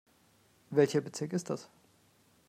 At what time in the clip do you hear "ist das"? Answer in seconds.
1.33-1.69